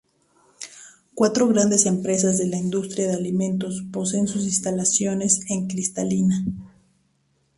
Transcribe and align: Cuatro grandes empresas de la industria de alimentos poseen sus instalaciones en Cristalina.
Cuatro 1.13 1.47
grandes 1.47 1.85
empresas 1.85 2.39
de 2.39 2.47
la 2.47 2.57
industria 2.57 3.07
de 3.09 3.13
alimentos 3.13 3.83
poseen 3.93 4.27
sus 4.27 4.45
instalaciones 4.45 5.41
en 5.51 5.67
Cristalina. 5.67 6.43